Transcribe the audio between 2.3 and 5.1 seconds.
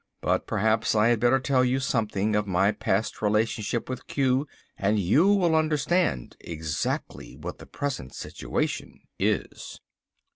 of my past relationship with Q, and